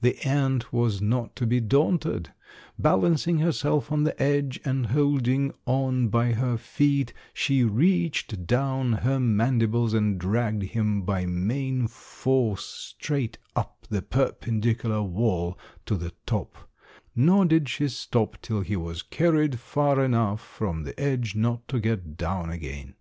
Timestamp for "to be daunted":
1.36-2.32